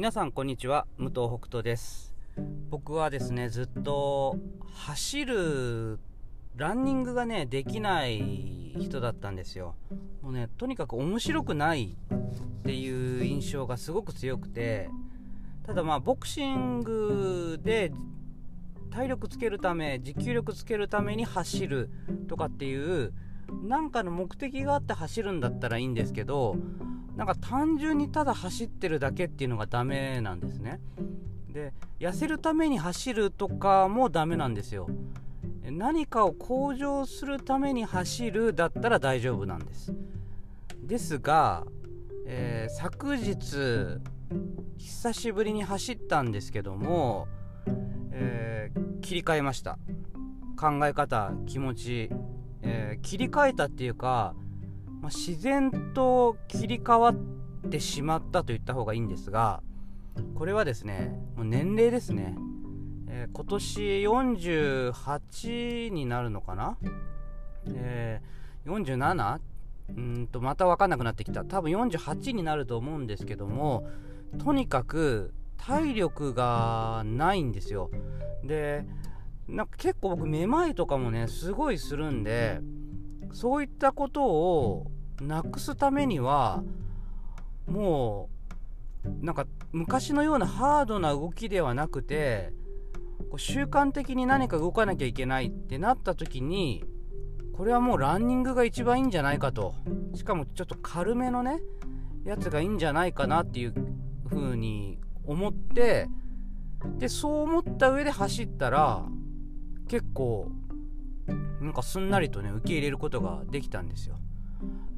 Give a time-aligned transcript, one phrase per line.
[0.00, 2.14] 皆さんこんにちは武藤北斗です。
[2.70, 4.38] 僕はですねずっと
[4.72, 5.98] 走る
[6.56, 9.74] ランニングがねできない人だったんですよ。
[10.22, 14.88] もうねとにかく面白くないっていう印象がすごく強くて
[15.66, 17.92] ただまあボクシングで
[18.90, 21.90] 体力つけるため持久力つけるために走る
[22.26, 23.12] とかっていう
[23.64, 26.56] なんかの目的があって走るんだったらいいんですけど
[27.20, 30.80] なんか単純にただ走ってるだけっていうのがダメなんですね。
[31.50, 34.88] で痩せるために走るとかもダメなんですよ。
[35.64, 39.94] 何かを向上するために走るだったら大丈夫なんです。
[40.82, 41.66] ですが、
[42.24, 43.36] えー、昨日
[44.78, 47.28] 久しぶりに走ったんですけども、
[48.12, 49.78] えー、切り替えました。
[50.58, 52.10] 考え方気持ち、
[52.62, 54.34] えー、切り替えたっていうか
[55.00, 59.62] まあ、自然と切り替わってしまったと言った方がいいんですが
[60.34, 62.36] これはですねもう年齢ですね、
[63.08, 66.76] えー、今年48になるのかな、
[67.68, 69.40] えー、47?
[69.96, 71.44] うんとまた分かんなくなってきた。
[71.44, 73.88] 多分48になると思うんですけども
[74.38, 77.90] とにかく体力がないんですよ。
[78.44, 78.86] で
[79.48, 82.60] なんか結構僕めまいとかもねすごいするんで
[83.32, 86.62] そういったことをなくすためには
[87.66, 88.28] も
[89.04, 92.52] うなんか昔のようなハードな動きではなくて
[93.30, 96.84] こう習慣的に何か動かなきゃいけないってなった時に
[97.56, 99.74] これはもうランニングが一番いいんじゃないかと。
[100.14, 101.60] しかもちょっと軽めのね
[102.24, 103.74] やつがいいんじゃないかなっていう
[104.28, 106.08] 風に思って
[106.98, 109.04] でそう思った上で走ったら
[109.88, 110.50] 結構
[111.60, 114.16] なんかすんなりとね受け入れることができたんですよ、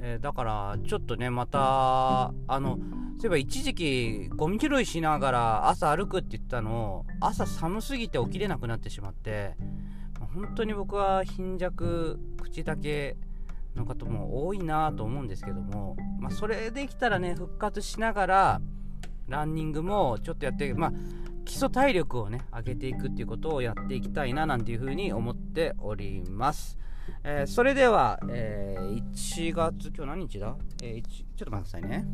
[0.00, 2.78] えー、だからちょっとねまたあの
[3.18, 9.56] そういえば一時期ゴミ拾いしながら朝歩くって言ったのを朝寒すぎて起きれなくなってしまって
[10.34, 13.16] 本当に僕は貧弱口だけ
[13.74, 18.60] の方も多いなと思うんですけども、まあ、それできたらね復活しながら
[19.28, 20.92] ランニングもちょっとやってまあ
[21.50, 26.78] 基礎体力をね上げていくっていうことをやっていきたいななんていうふうに思っております。
[27.24, 32.06] えー、それでは、えー、1月、今日何日だ、えー、ちょっと待ってくださいね。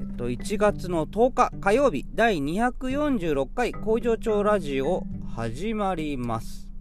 [0.00, 5.02] えっと、1月の10日火曜日第246回工場長ラジオ
[5.34, 6.73] 始まります。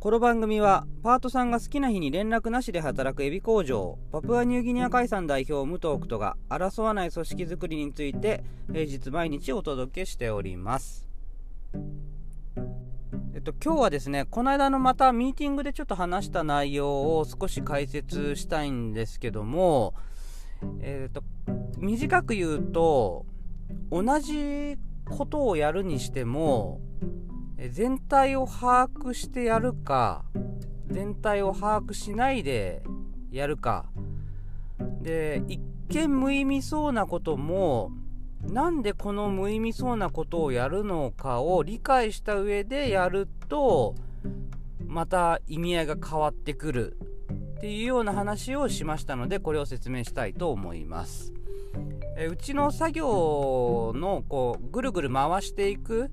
[0.00, 11.06] この番組はパートさんが好きな日に連絡なしで働くエビ工場パプアニューギニア海産代表武藤クトが争わない組織づくりについて平日毎日お届けしております。
[13.34, 19.92] えっと今日はですねこの間のまたミーティングでちょっと話した内容を少し解説したいんですけども
[20.80, 21.22] えっと
[21.76, 23.26] 短く言うと
[23.90, 26.80] 同じことをやるにしても
[27.68, 30.24] 全体を把握してやるか
[30.88, 32.82] 全体を把握しないで
[33.30, 33.86] やるか
[35.02, 35.60] で一
[35.90, 37.92] 見無意味そうなことも
[38.42, 43.94] なんでこの無意味そうなことをやるのかを理解した上でやると
[44.86, 46.96] また意味合いが変わってくる
[47.58, 51.32] っていうような話をしましたのでこれを説明したいと思います。
[52.16, 56.10] えうちの作業のこうぐるぐる回していく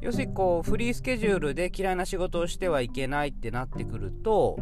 [0.00, 4.58] 要するにこうフリースケジュールで嫌いな仕事をしてはいけないってなってくると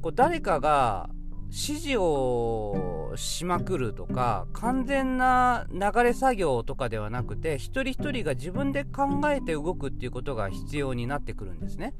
[0.00, 1.08] こう誰かが
[1.46, 11.94] 指示をしまくるとか完全な流れ作業とかではなくて一人一人が自分で考えて動くっていうことが必要になってくるんですね。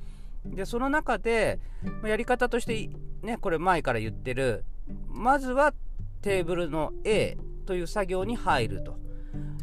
[0.44, 1.60] でその中で
[2.04, 2.90] やり方として
[3.22, 4.64] ねこれ前から言ってる
[5.08, 5.72] まずは
[6.20, 8.98] テーブルの A という作業に入ると。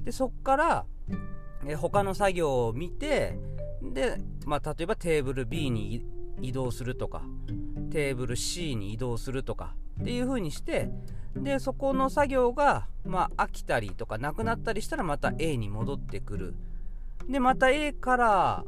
[0.04, 0.86] でそこから
[1.66, 3.38] え他の作業を見て
[3.82, 6.06] で、まあ、例えばテーブル B に
[6.42, 7.24] 移動するとか
[7.92, 10.90] テーブル C に移動するとかっていう風にして
[11.36, 16.56] でそこの作業が、まあ、飽きたりとかなくなったりしたらまた A に戻ってくる。
[17.30, 18.66] でまた A から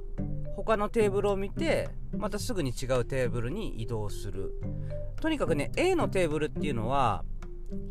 [0.56, 4.54] 他のテーブルを見てまたすぐに違うテーブルに移動する。
[5.20, 7.24] とにかくね A のテーブルっていうのは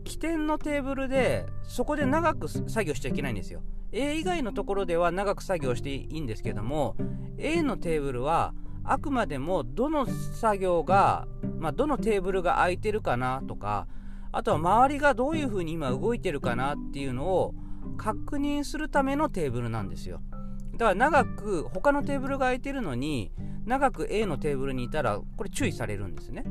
[0.05, 3.63] 起点のテーブルでそこで長く作業しちゃいけないんですよ。
[3.93, 6.97] A 以外のところでは長く作業していいんですけども
[7.39, 8.55] A のテーブルは
[8.85, 11.29] あくまでもどの作業が、
[11.59, 13.87] まあ、どのテーブルが空いてるかなとか
[14.33, 17.55] あとは周りがどういう風に今動いてるかなっていうのを
[17.99, 20.23] 確認するためのテーブルなんですよ。
[20.73, 23.31] だから長く他のテーブルが空いてるのに
[23.67, 26.45] 長く A のテーブルにいたらこれ注意されるんですね。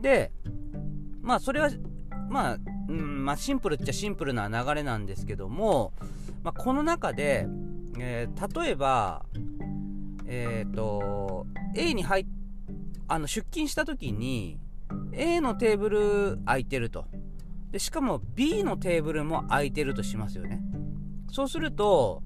[0.00, 0.32] で
[1.20, 1.70] まあそれは
[2.28, 2.58] まあ
[2.88, 5.92] うんまあ、シンプルっちゃシンプルな流れなんですけども、
[6.42, 7.46] まあ、この中で、
[7.98, 9.24] えー、例えば、
[10.26, 11.46] えーと、
[11.76, 12.26] A に入
[13.08, 14.58] あの出勤した時に
[15.12, 17.06] A のテーブル空いてると。
[17.70, 20.60] でしかも B のテーブルも空いてるとしますよね。
[21.30, 22.22] そうすると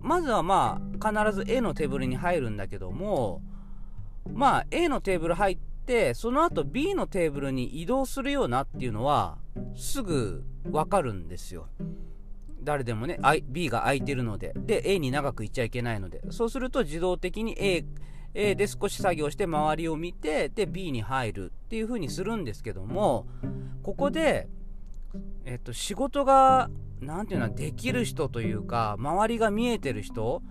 [0.00, 3.42] まずはまあ必ず A のテーブルに入るんだけども
[4.32, 9.38] まあ A のテーブル入ってその後 B のテーブルに移動するようなっていうのは
[9.74, 11.68] すぐわかるんですよ。
[12.62, 13.18] 誰でもね
[13.48, 14.52] B が空いてるので。
[14.56, 16.20] で A に長くいっちゃいけないので。
[16.30, 17.84] そうすると自動的に A,
[18.34, 23.26] A で少し作業して周りを見てで B に入るっていう風にするんですけども
[23.82, 24.48] ここで、
[25.44, 26.70] えっと、仕事が
[27.00, 30.42] 何て言うのできる人というか周りが見えてる人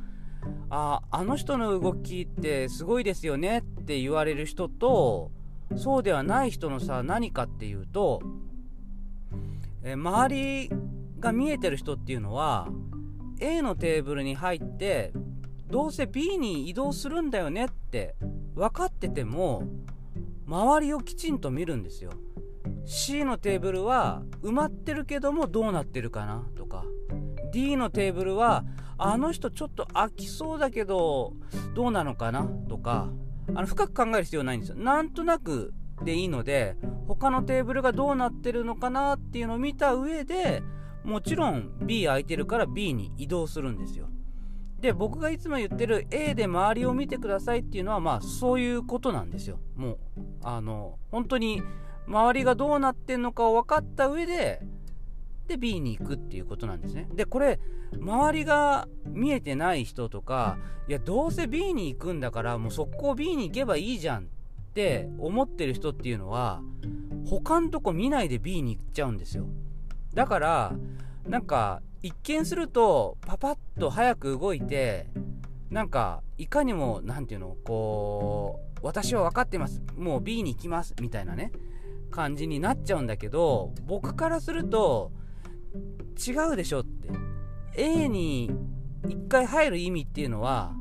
[0.69, 5.31] ああの人の動きってすごいですよねって言われる人と
[5.75, 8.21] そうではない人の差何かっていうと
[9.83, 10.69] え周り
[11.19, 12.67] が見えてる人っていうのは
[13.39, 15.13] A のテーブルに入って
[15.69, 18.15] どうせ B に移動するんだよねって
[18.55, 19.63] 分かってても
[20.47, 22.11] 周りをきちんと見るんですよ。
[22.85, 26.83] C のテーブルは埋まってるけどもどうなってるかなとか。
[27.53, 28.65] D のテーブルは
[28.97, 31.33] あの人ちょっと飽きそうだけど
[31.75, 33.09] どうなのかなとか。
[33.55, 34.75] あの深く考える必要ないんですよ。
[34.75, 35.73] なんとなく
[36.03, 36.77] でいいので
[37.07, 40.63] 他のテーブルがどうなってるのかなっていうのを見た上で
[41.03, 44.07] もちろん B 空いてるから B に移動するんですよ。
[44.79, 49.59] で僕がいつも言ってる A で周りを見てくださいっていうのはまあそういうことなんですよ。
[49.75, 49.97] もう
[50.41, 51.61] あの本当に
[52.07, 54.61] 周りがどうなってんのかを分かった上で
[55.47, 57.09] で B に行くっていうことなんですね。
[57.13, 57.59] でこれ
[57.99, 60.57] 周りが見えてない人とか
[60.87, 64.27] いやどうせ B に行くんだからもう速攻 B に行けばいいじゃんっ
[64.73, 66.61] て思ってる人っていうのは
[67.25, 69.47] 他のとこ見ないで B に行っちゃうんですよ。
[70.13, 70.73] だから
[71.27, 75.07] なんか一見するとパパッと早く動いて
[75.69, 79.81] なんかいかにも何て言うのこう私は分かってます。
[79.95, 81.51] もう B に行きますみたいなね
[82.11, 85.11] 感じになっちゃうんだけど僕からすると
[86.17, 87.09] 違うでしょって。
[87.75, 88.51] A に
[89.03, 90.73] 1回入る意味っていうのは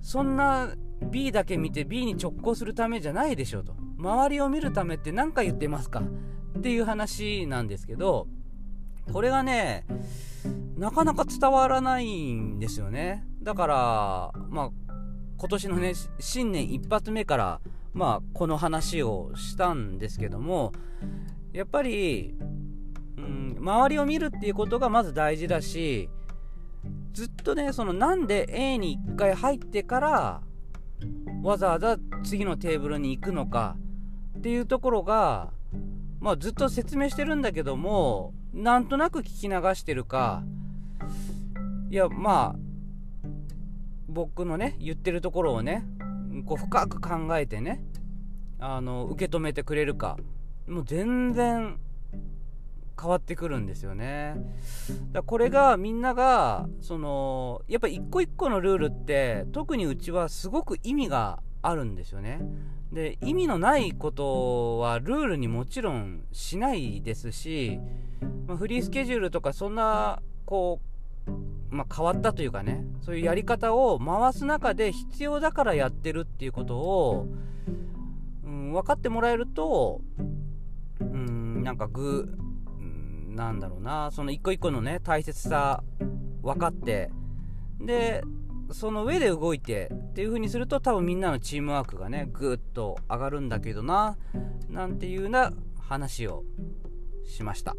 [0.00, 0.74] そんな
[1.10, 3.74] B だけ見て B に直行するためじゃないでしょと。
[3.98, 6.02] 周りを見るためって何か言ってますか
[6.58, 8.26] っていう話なんですけど
[9.10, 9.84] これがね
[10.76, 13.24] なかなか伝わらないんですよね。
[13.42, 14.70] だからまあ
[15.36, 17.60] 今年のね新年一発目から
[17.92, 20.72] まあこの話をしたんですけども
[21.52, 22.34] やっぱり、
[23.16, 26.08] うん、周りを見るっていうことがまず大事だし
[27.12, 30.42] ずっとねそのなんで A に1回入ってから
[31.42, 33.76] わざわざ次のテーブルに行くのか
[34.38, 35.52] っていうところが
[36.22, 40.44] まあずっと説明してるんだけどもなんとなく聞き流してるか
[41.90, 42.56] いやまあ
[44.06, 45.84] 僕のね言ってるところをね
[46.46, 47.82] こう深く考えてね
[48.60, 50.16] あの受け止めてくれるか
[50.68, 51.80] もう全然
[53.00, 54.36] 変わってくるんですよね。
[55.10, 62.40] だこれがみんながそのやっぱ一個一個のルールって特にうちはすごく意味があるんですよね。
[62.92, 67.80] で意味のないことはルールにもちろんしないですし
[68.46, 70.80] まあ、フリースケジュールとかそんなこ
[71.26, 71.30] う、
[71.74, 77.26] まあ、変わったというかねそういうやり方を回す中で必要だからやってるっていうことを、
[78.44, 80.00] うん、分かってもらえると、
[81.00, 82.36] うん、なんかぐ、
[82.78, 85.82] うん、なんだろうなその一個一個のね大切さ
[86.42, 87.10] 分かって
[87.80, 88.22] で
[88.72, 94.16] その上で動いてっていう風にすると多分みんなのチームワークがねぐっと上がるんだけどな
[94.68, 96.44] なんていうな話を
[97.24, 97.76] しました。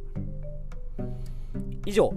[1.85, 2.13] 以上。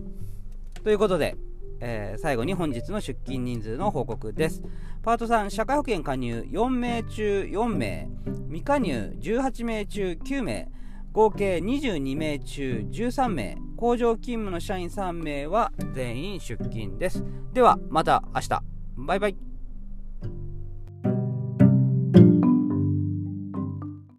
[0.84, 1.36] ということで、
[1.80, 4.62] えー、最後に本日の出勤人数の報告です。
[5.02, 8.08] パート3、社会保険加入4名中4名、
[8.48, 10.68] 未加入18名中9名、
[11.12, 17.22] 合計22名中13名、工場勤務の社員3名は全員出勤です。
[17.52, 18.62] では、また明日。
[18.96, 19.36] バイバイ。